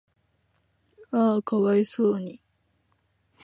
[1.11, 2.39] 嗚呼可哀想に